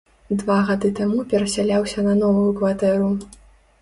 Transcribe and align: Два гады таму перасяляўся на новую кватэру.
Два 0.43 0.55
гады 0.69 0.89
таму 1.01 1.19
перасяляўся 1.33 2.07
на 2.07 2.17
новую 2.23 2.49
кватэру. 2.61 3.11